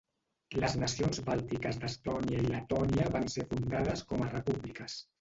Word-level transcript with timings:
Les 0.63 0.77
nacions 0.83 1.21
bàltiques 1.27 1.79
d'Estònia 1.85 2.41
i 2.47 2.49
Letònia 2.57 3.09
van 3.19 3.33
ser 3.37 3.49
fundades 3.55 4.07
com 4.13 4.29
a 4.29 4.35
repúbliques. 4.37 5.03